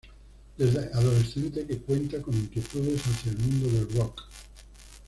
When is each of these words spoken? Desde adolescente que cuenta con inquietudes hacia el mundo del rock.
Desde 0.57 0.79
adolescente 0.95 1.63
que 1.67 1.77
cuenta 1.77 2.19
con 2.23 2.33
inquietudes 2.33 3.03
hacia 3.05 3.33
el 3.33 3.37
mundo 3.37 3.67
del 3.67 3.93
rock. 3.93 4.23